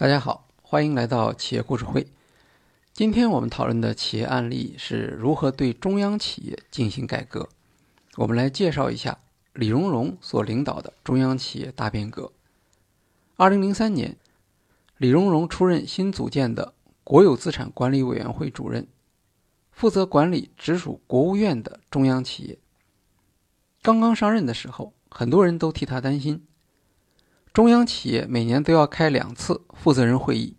[0.00, 2.06] 大家好，欢迎来到企业故事会。
[2.90, 7.50] 今天我们讨论的企业案例是如何对中央企业进行改革。
[8.16, 9.18] 我们来介绍一下
[9.52, 12.32] 李荣荣所领导的中央企业大变革。
[13.36, 14.16] 二零零三年，
[14.96, 16.72] 李荣荣出任新组建的
[17.04, 18.88] 国有资产管理委员会主任，
[19.70, 22.58] 负责管理直属国务院的中央企业。
[23.82, 26.46] 刚刚上任的时候，很多人都替他担心。
[27.52, 30.56] 中央企业每年都要开两次负责人会议，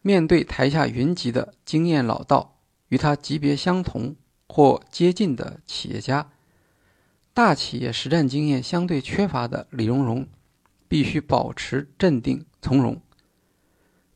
[0.00, 2.58] 面对台下云集的经验老道、
[2.88, 4.16] 与他级别相同
[4.48, 6.30] 或接近的企业家，
[7.34, 10.26] 大企业实战经验相对缺乏的李荣荣，
[10.88, 12.98] 必须保持镇定从容。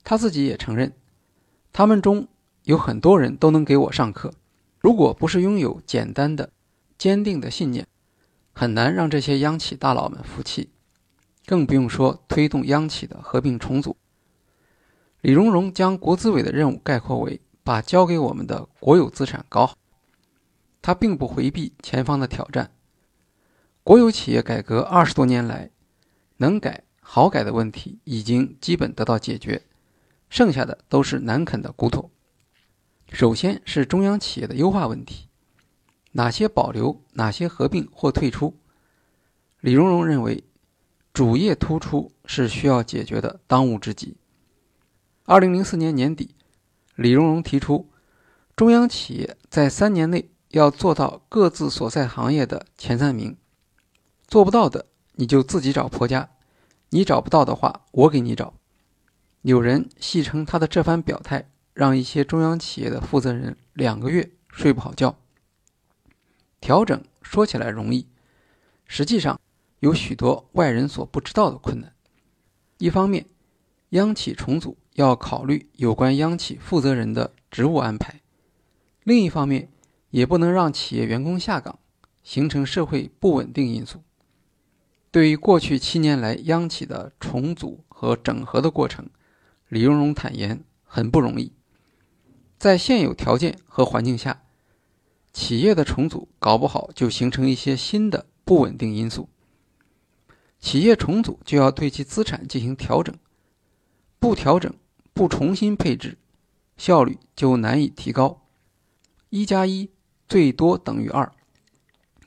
[0.02, 0.94] 他自己也承认，
[1.70, 2.28] 他们中
[2.64, 4.32] 有很多人都能给我上课，
[4.78, 6.50] 如果不是拥有简单的、
[6.96, 7.86] 坚定的信念，
[8.54, 10.70] 很难让这些央企大佬们服气。
[11.50, 13.96] 更不用说推动央企的合并重组。
[15.20, 19.76] 李荣荣将国资委的任务概括为把交给我们的国有资产搞好。
[20.80, 22.70] 他并不回避前方的挑战。
[23.82, 25.70] 国有企业改革二十多年来，
[26.36, 29.66] 能改好改的问题已经基本得到解决，
[30.28, 32.12] 剩下的都是难啃的骨头。
[33.10, 35.26] 首先是中央企业的优化问题，
[36.12, 38.56] 哪些保留，哪些合并或退出？
[39.58, 40.44] 李荣荣认为。
[41.20, 44.16] 主业突出是需要解决的当务之急。
[45.26, 46.34] 二零零四年年底，
[46.94, 47.90] 李荣融提出，
[48.56, 53.36] 中央企业在三年内要做到各自所在行业的前三名，
[54.26, 56.30] 做不到的你就自己找婆家，
[56.88, 58.54] 你找不到的话，我给你找。
[59.42, 65.18] 有人戏称他的这番表态，让一些中央企业的负责人两个月睡不好觉。
[66.62, 68.06] 调整说起来容易，
[68.86, 69.38] 实际上。
[69.80, 71.94] 有许多外人所不知道的困难。
[72.78, 73.26] 一方面，
[73.90, 78.20] 央企重组要考虑有关央企负责人的职务安排；
[79.04, 79.70] 另一方面，
[80.10, 81.78] 也不能让企业员工下岗，
[82.22, 84.02] 形成社会不稳定因素。
[85.10, 89.08] 对于过去七年来央企的重组和整合的过程，
[89.68, 91.52] 李荣荣坦言很不容易。
[92.58, 94.42] 在现有条件和环境下，
[95.32, 99.28] 企业的重组搞不好就形成一些新的不稳定因素。
[100.60, 103.16] 企业重组就要对其资产进行调整，
[104.18, 104.72] 不调整、
[105.14, 106.18] 不重新配置，
[106.76, 108.46] 效率就难以提高。
[109.30, 109.90] 一加一
[110.28, 111.32] 最多等于二，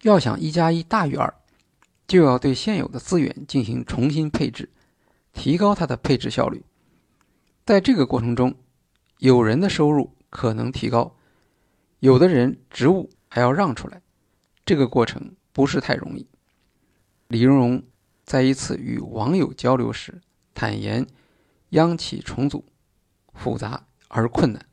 [0.02, 1.32] 要想一加一大于二，
[2.08, 4.70] 就要对现有的资源进行重新配置，
[5.32, 6.64] 提高它的配置效率。
[7.66, 8.56] 在这个过程中，
[9.20, 11.16] 有人的收入可能提高，
[12.00, 14.02] 有的人职务还要让出来，
[14.66, 16.28] 这个过程不是太容易。
[17.28, 17.84] 李荣荣。
[18.24, 20.22] 在一次与网友交流时，
[20.54, 21.06] 坦言，
[21.70, 22.66] 央企重组
[23.34, 24.66] 复杂而困难。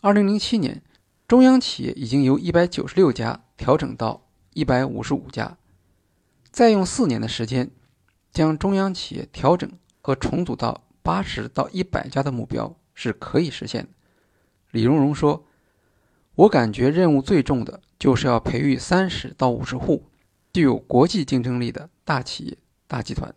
[0.00, 0.82] 二零零七年，
[1.26, 5.56] 中央企业已经由一百九十六家调整到一百五十五家，
[6.50, 7.70] 再用四年的时间，
[8.32, 9.70] 将中央企业调整
[10.00, 13.90] 和重组到八十到一百家的目标是可以实现的。
[14.72, 15.46] 李荣荣说
[16.34, 20.04] ：“我感觉任务最重的就是要培育三十到五十户。”
[20.52, 23.34] 具有国际竞争力的大企业、大集团。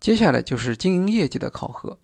[0.00, 1.98] 接下来就是经营业绩的考核。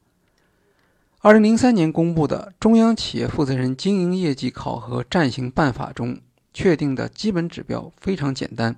[1.21, 6.21] 二零零三年公布的《中央企业负责人经营业绩考核暂行办法》中
[6.53, 8.77] 确定的基本指标非常简单，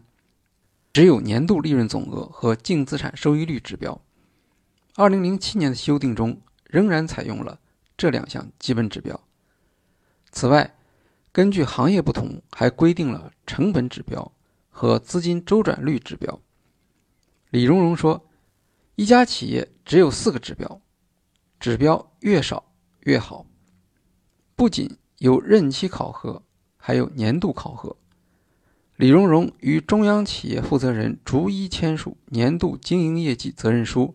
[0.93, 4.01] 只有年度利润总额和净资产收益率指标。
[4.95, 7.59] 二零零七年的修订中仍然采用了
[7.97, 9.21] 这两项基本指标。
[10.31, 10.75] 此外，
[11.33, 14.33] 根据行业不同，还规定了成本指标。
[14.79, 16.41] 和资金周转率指标，
[17.51, 18.29] 李荣荣说
[18.95, 20.81] ：“一家企业只有四个指标，
[21.59, 22.63] 指标越少
[23.01, 23.45] 越好。
[24.55, 26.45] 不仅有任期考核，
[26.77, 27.97] 还有年度考核。
[28.95, 34.15] 李荣荣与中央企业负责人逐一签署年度经营业绩责任书，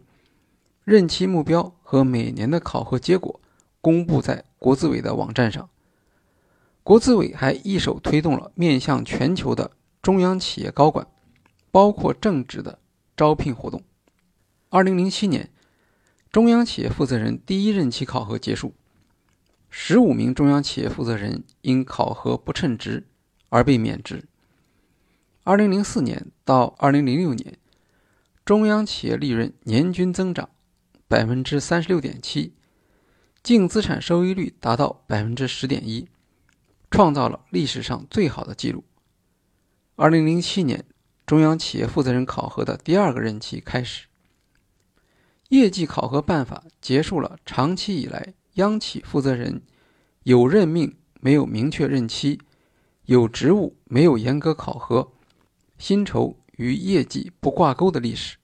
[0.86, 3.42] 任期目标和每年的考核结果
[3.82, 5.70] 公布在国资委的网站上。
[6.84, 9.72] 国资委还一手推动了面向全球的。”
[10.04, 11.08] 中央企业高管，
[11.72, 12.78] 包括正职的
[13.16, 13.82] 招聘活动。
[14.68, 15.50] 二零零七年，
[16.30, 18.74] 中央企业负责人第一任期考核结束，
[19.70, 23.08] 十五名中央企业负责人因考核不称职
[23.48, 24.26] 而被免职。
[25.44, 27.58] 二零零四年到二零零六年，
[28.44, 30.50] 中央企业利润年均增长
[31.08, 32.54] 百分之三十六点七，
[33.42, 36.10] 净资产收益率达到百分之十点一，
[36.92, 38.84] 创造了历史上最好的记录。
[39.96, 40.84] 二零零七年，
[41.24, 44.08] 中央企业负责人考核的第二个任期开始。
[45.50, 49.62] 业绩考核办法结束了长期以来央企负责人
[50.24, 52.42] 有任命没有明确任期，
[53.06, 55.12] 有职务没有严格考核，
[55.78, 58.38] 薪酬与业绩不挂钩的历史。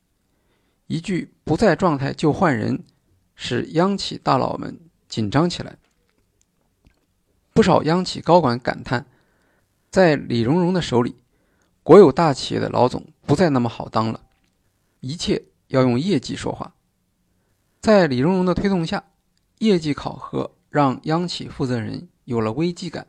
[0.86, 2.84] 一句“不在状态就换人”，
[3.34, 5.80] 使央企大佬们紧张起来。
[7.54, 9.08] 不少央企高管感叹，
[9.90, 11.16] 在李荣荣的手里，
[11.90, 14.22] 国有大企业的老总不再那么好当了，
[15.00, 16.76] 一切要用业绩说话。
[17.82, 19.06] 在李荣荣的推动下，
[19.58, 23.08] 业绩考核让央企负责人有了危机感，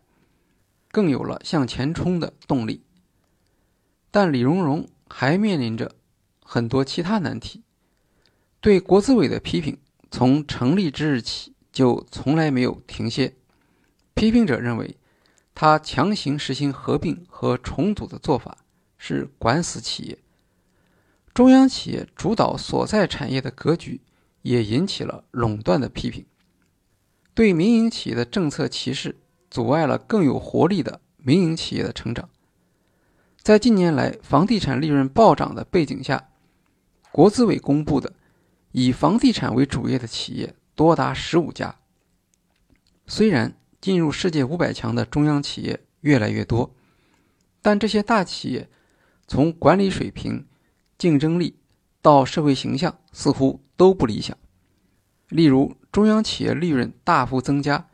[0.90, 2.82] 更有了向前冲的动力。
[4.10, 5.94] 但李荣荣还面临着
[6.42, 7.62] 很多其他难题。
[8.62, 9.76] 对国资委的批评
[10.10, 13.36] 从成立之日起就从来没有停歇。
[14.14, 14.96] 批评者认为，
[15.54, 18.56] 他强行实行合并和重组的做法
[19.00, 20.18] 是管死企业。
[21.34, 24.00] 中央企业主导所在产业的格局。
[24.42, 26.24] 也引起了垄断的批评，
[27.34, 29.20] 对民营企业的政策歧视
[29.50, 32.30] 阻碍了更有活力的民营企业的成长。
[33.42, 36.30] 在近年来房地产利润暴涨的背景下，
[37.12, 38.14] 国资委公布的
[38.72, 41.76] 以房地产为主业的企业多达十五家。
[43.06, 46.74] 虽然进入世界五百强的中央企业越来越多，
[47.60, 48.70] 但这些大企业
[49.30, 50.44] 从管理水平、
[50.98, 51.56] 竞争力
[52.02, 53.62] 到社会形象似乎。
[53.80, 54.36] 都不理想。
[55.30, 57.88] 例如，中央企业利润大幅增加，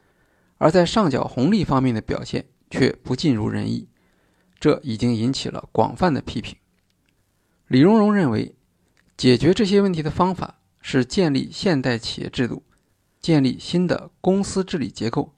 [0.59, 3.87] 而在上缴红利方面的表现却不尽如人意，
[4.59, 6.57] 这已经引起了广泛的批评。
[7.69, 8.57] 李荣荣认为，
[9.17, 12.65] 解决这些问题的方法是建立现代企业制度，
[13.21, 15.37] 建立新的公司治理结构，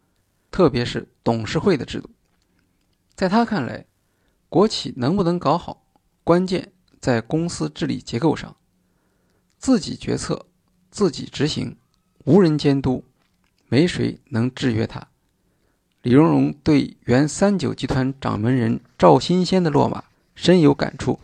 [0.50, 2.08] 特别是董事会的制度。
[3.14, 3.84] 在他看来，
[4.48, 5.84] 国企能不能搞好，
[6.28, 8.54] 关键在公司治理结构上。
[9.56, 10.44] 自己决策，
[10.90, 11.74] 自己执行，
[12.26, 13.02] 无人监督，
[13.68, 15.08] 没谁能制约他。
[16.02, 20.04] 李荣荣对原三九集团掌门人赵新先的落马
[20.34, 21.18] 深有感触，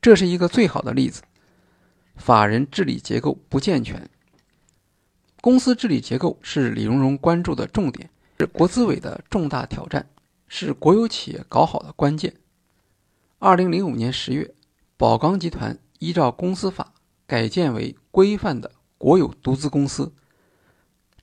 [0.00, 1.20] 这是一个最好的例子。
[2.16, 4.08] 法人治理结构不健全，
[5.42, 8.08] 公司治理结构是李荣荣关注的重点，
[8.38, 10.08] 是国资委的重大挑战，
[10.48, 12.32] 是国有企业搞好的关键。
[13.44, 14.54] 二零零五年十月，
[14.96, 16.94] 宝钢集团依照公司法。
[17.26, 20.12] 改建为规范的国有独资公司，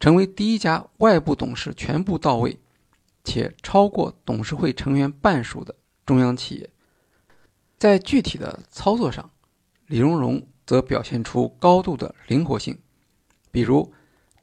[0.02, 2.60] 成为第一家外部董事全部到位
[3.24, 5.74] 且超过董事会成员半数的
[6.06, 6.70] 中央企业。
[7.78, 9.32] 在具体的操作上，
[9.88, 12.78] 李荣荣则表现出高度的灵活性，
[13.50, 13.94] 比如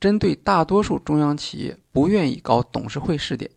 [0.00, 3.50] 针对大多数中央企业不愿意搞董事会试点，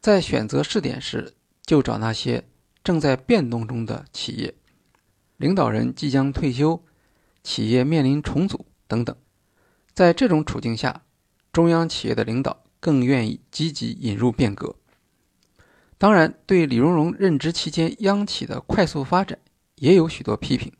[0.00, 1.34] 在选择试点时
[1.66, 2.42] 就找那些
[2.84, 4.54] 正在变动中的企业，
[5.38, 6.80] 领导人即将退休。
[7.42, 9.14] 企业面临重组等等，
[9.92, 11.02] 在这种处境下，
[11.52, 14.76] 中央企业的领导更愿意积极引入变革。
[15.98, 19.38] 当然，对李荣荣任职期间央企的快速发展
[19.76, 20.72] 也有许多批评。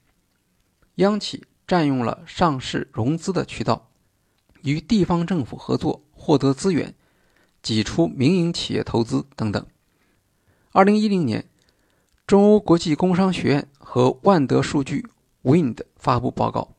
[0.94, 3.90] 央企占用了上市融资的渠道，
[4.62, 6.94] 与地方政府合作获得资源，
[7.62, 9.66] 挤出民营企业投资等等。
[10.72, 11.44] 二零一零年，
[12.26, 15.06] 中欧国际工商学院和万德数据。
[15.42, 16.74] Wind 发布报告，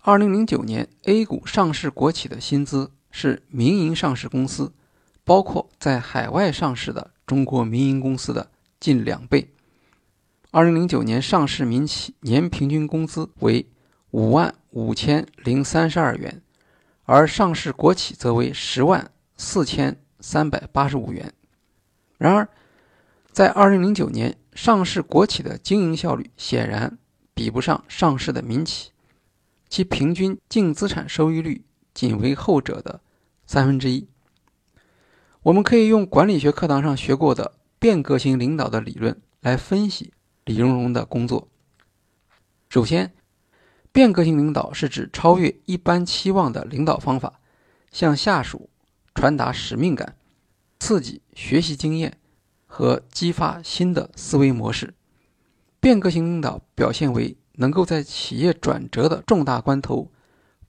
[0.00, 4.72] 二零零九年 A 股上市国企的薪资是民营上市公司，
[5.24, 9.52] 包括在海外上市的中国民营公司的近两倍。
[10.52, 13.66] 二零零九年上市民企年平均工资为
[14.10, 16.40] 五万五千零三十二元，
[17.04, 21.30] 而上市国企则为十万四千三百八十五元。
[22.16, 22.48] 然而，
[23.32, 26.98] 在二零零九年上市国企的经营效率显然。
[27.34, 28.90] 比不上上市的民企，
[29.66, 33.00] 其平均净资产收益率仅为后者的
[33.46, 34.06] 三分之一。
[35.44, 40.12] 我们可以用管理学课堂上学过的变革型领导的理论来分析
[40.44, 41.48] 李荣荣的工作。
[42.68, 43.14] 首先，
[43.90, 47.40] 变革型领导是指超越一般期望的领导方法，
[47.90, 48.68] 向下属
[49.14, 50.16] 传达使命感，
[50.78, 52.18] 刺激学习经验
[52.74, 54.94] 和激发新的思维模式。
[55.78, 60.10] 变革型领导表现为能够在企业转折的重大关头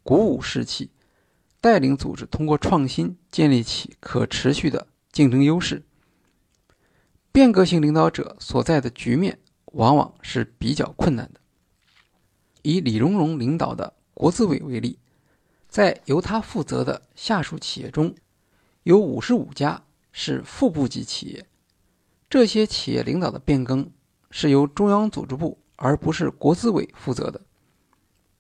[0.04, 0.92] 鼓舞士气，
[1.62, 5.86] 带领组织通过创新建立起可持续的竞争优势。
[7.32, 11.40] 变革型领导者所在的局面往往是比较困难的。
[12.64, 15.00] 以李荣荣领导的国资委为例，
[15.70, 18.14] 在由他负责的下属企业中，
[18.84, 21.46] 有五十五家是副部级企业，
[22.34, 23.92] 这些企业领导的变更。
[24.36, 27.40] 是由中央组织部而不是国资委负责的，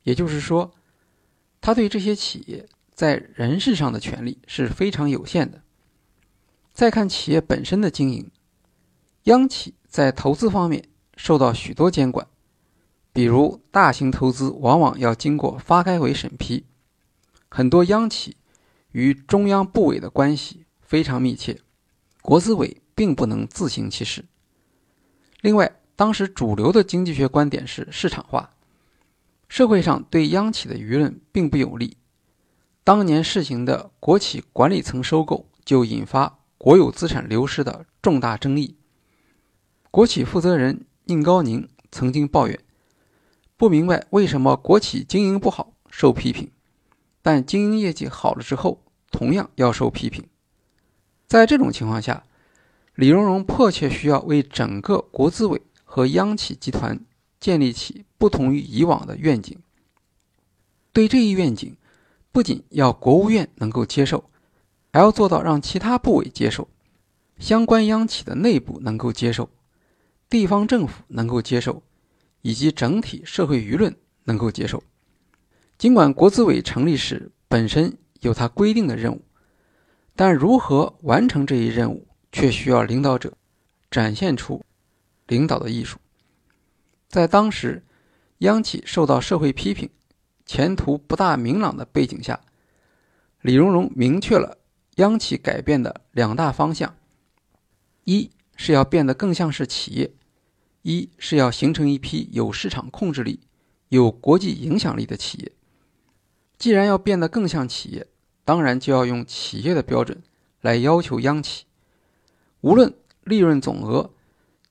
[0.01, 0.73] 也就是说，
[1.61, 5.61] 他对这些企业在人事上的权利是非常有限的。
[6.73, 8.31] 再看企业本身的经营，
[9.25, 12.27] 央企在投资方面受到许多监管，
[13.13, 16.65] 比如大型投资往往要经过发改委审批，
[17.49, 18.37] 很多央企
[18.93, 21.61] 与中央部委的关系非常密切，
[22.23, 24.25] 国资委并不能自行其事。
[25.41, 28.51] 另外，当时主流的经济学观点是市场化，
[29.47, 31.97] 社会上对央企的舆论并不有利。
[32.83, 36.39] 当年试行的国企管理层收购就引发。
[36.55, 38.77] 国有资产流失的重大争议，
[39.91, 42.57] 国企负责人宁高宁曾经抱怨，
[43.57, 46.49] 不明白为什么国企经营不好受批评，
[47.21, 48.81] 但经营业绩好了之后
[49.11, 50.25] 同样要受批评。
[51.27, 52.23] 在这种情况下，
[52.95, 56.99] 李荣荣迫切需要为整个国资委和央企集团
[57.39, 59.57] 建立起不同于以往的愿景。
[60.91, 61.75] 对这一愿景，
[62.31, 64.23] 不仅要国务院能够接受。
[64.91, 66.67] 还要做到让其他部委接受，
[67.39, 69.49] 相关央企的内部能够接受，
[70.29, 71.81] 地方政府能够接受，
[72.43, 73.95] 以及整体社会舆论
[74.25, 74.83] 能够接受。
[75.79, 79.23] 尽管国资委成立时本身有它规定的任务，
[80.15, 83.37] 但如何完成这一任务，却需要领导者
[83.89, 84.65] 展现出
[85.27, 85.97] 领导的艺术。
[87.07, 87.85] 在当时
[88.39, 89.89] 央企受到社会批评、
[90.45, 92.41] 前途不大明朗的背景下，
[93.39, 94.57] 李荣荣明确了。
[94.97, 96.95] 央企改变的两大方向，
[98.03, 100.13] 一是要变得更像是企业，
[100.83, 103.39] 一是要形成一批有市场控制力、
[103.89, 105.51] 有国际影响力的企业。
[106.59, 108.05] 既然要变得更像企业，
[108.45, 110.21] 当然就要用企业的标准
[110.61, 111.65] 来要求央企，
[112.63, 112.93] 无论
[113.25, 114.13] 利润总额、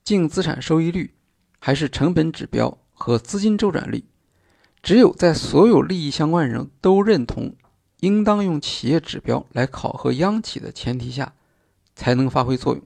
[0.02, 1.12] 净资产收益率，
[1.58, 4.04] 还是成本指标和资金周转率，
[4.82, 7.54] 只有在所有利益相关人都认同。
[8.00, 11.34] 应当用企业指标来考核央企的前提下，
[11.94, 12.82] 才能发挥作用。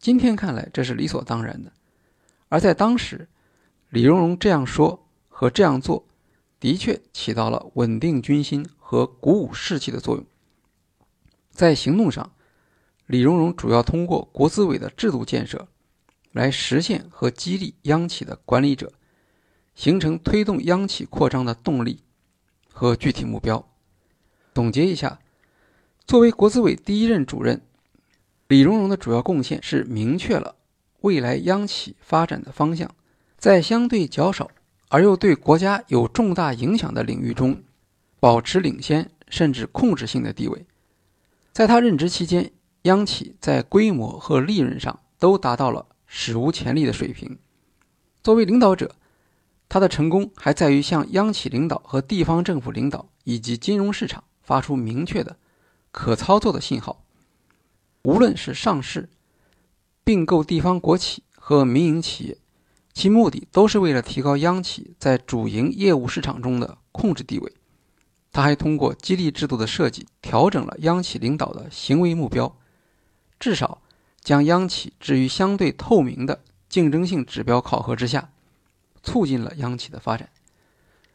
[0.00, 1.70] 今天看来这是理所当然的，
[2.48, 3.28] 而在当时，
[3.90, 6.04] 李荣荣这样说和这样做，
[6.58, 10.26] 的确起到了稳定军心和鼓舞士气的作用。
[11.52, 12.32] 在行动上，
[13.08, 15.66] 李荣荣主要通过国资委的制度建设，
[16.32, 18.92] 来实现和激励央企的管理者，
[19.74, 22.02] 形成推动央企扩张的动力
[22.70, 23.66] 和具体目标。
[24.54, 25.18] 总结一下，
[26.06, 27.62] 作为国资委第一任主任，
[28.46, 30.56] 李荣荣的主要贡献是明确了
[31.00, 32.94] 未来央企发展的方向，
[33.38, 34.50] 在相对较少
[34.90, 37.62] 而又对国家有重大影响的领域中，
[38.20, 40.66] 保持领先甚至控制性的地位。
[41.52, 47.38] 在他任职期间，央企在规模和利润上都达到了史无前例的水平。
[48.22, 48.94] 作为领导者，
[49.68, 54.24] 他的成功还在于向央企领导和地方政府领导以及金融市场。
[54.40, 55.36] 发出明确的、
[55.90, 57.04] 可操作的信号。
[58.04, 59.10] 无论是上市、
[60.02, 62.38] 并购地方国企和民营企业，
[62.94, 67.52] 其目的都是为了提高央企在主营业务市场中的控制地位。
[68.32, 72.56] 他还通过激励制度的设计，调整了央企领导的行为目标，
[73.38, 73.80] 至少
[74.20, 78.30] 将央企置于相对透明的竞争性指标考核之下，
[79.02, 80.28] 促进了央企的发展。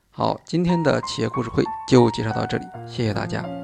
[0.10, 3.63] 好，今天的企业故事会就介绍到这里，谢谢大家。